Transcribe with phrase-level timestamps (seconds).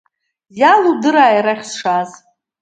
[0.59, 2.11] Иалудырааи арахь сшааз?